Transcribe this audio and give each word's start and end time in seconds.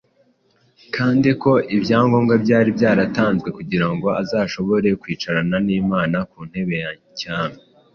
kandi 0.95 1.29
ko 1.41 1.51
ibyangombwa 1.75 2.33
byari 2.43 2.69
byaratanzwe 2.77 3.49
kugira 3.57 3.87
ngo 3.93 4.07
azashobore 4.21 4.87
kwicarana 5.01 5.57
n’Imana 5.65 6.17
ku 6.31 6.39
ntebe 6.49 6.75
ya 6.83 6.91
cyami. 7.19 7.59